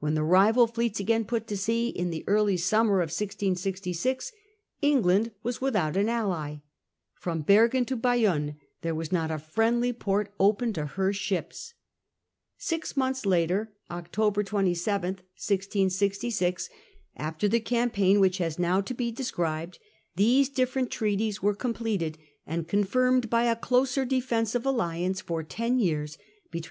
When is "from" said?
7.14-7.42